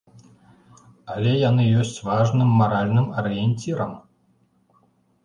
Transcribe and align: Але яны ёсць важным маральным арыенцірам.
Але 1.15 1.33
яны 1.49 1.63
ёсць 1.81 1.99
важным 2.07 2.49
маральным 2.63 3.07
арыенцірам. 3.23 3.93